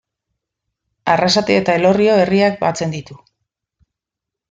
Arrasate 1.15 1.59
eta 1.63 1.77
Elorrio 1.81 2.17
herriak 2.25 2.59
batzen 2.67 2.97
ditu. 2.99 3.23